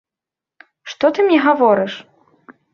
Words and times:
Што 0.95 1.05
ты 1.19 1.27
мне 1.29 1.39
гаворыш? 1.47 1.93